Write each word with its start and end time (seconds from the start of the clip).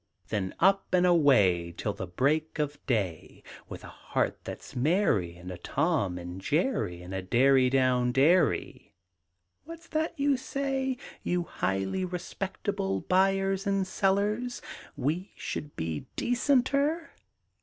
Then 0.29 0.55
up 0.59 0.95
and 0.95 1.05
away 1.05 1.75
Till 1.77 1.93
the 1.93 2.07
break 2.07 2.57
of 2.57 2.83
day, 2.87 3.43
With 3.69 3.83
a 3.83 3.87
heart 3.89 4.39
that's 4.45 4.75
merry, 4.75 5.37
And 5.37 5.51
a 5.51 5.59
Tom 5.59 6.17
and 6.17 6.41
Jerry, 6.41 7.03
And 7.03 7.13
a 7.13 7.21
derry 7.21 7.69
down 7.69 8.11
derry 8.11 8.95
What's 9.65 9.85
that 9.89 10.19
you 10.19 10.37
say. 10.37 10.97
You 11.21 11.43
highly 11.43 12.03
respectable 12.03 13.01
Buyers 13.01 13.67
and 13.67 13.85
sellers? 13.85 14.59
We 14.97 15.33
should 15.35 15.75
be 15.75 16.07
decenter? 16.15 17.11